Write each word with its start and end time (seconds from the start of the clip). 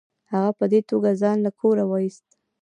هغه 0.31 0.51
په 0.59 0.65
دې 0.71 0.79
توګه 0.89 1.09
ځان 1.21 1.37
له 1.45 1.51
کوره 1.59 1.83
وایست. 1.87 2.27